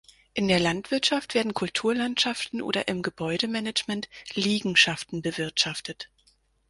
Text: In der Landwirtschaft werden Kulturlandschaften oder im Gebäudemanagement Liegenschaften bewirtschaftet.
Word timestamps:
In 0.33 0.47
der 0.47 0.59
Landwirtschaft 0.59 1.35
werden 1.35 1.53
Kulturlandschaften 1.53 2.63
oder 2.63 2.87
im 2.87 3.03
Gebäudemanagement 3.03 4.09
Liegenschaften 4.33 5.21
bewirtschaftet. 5.21 6.09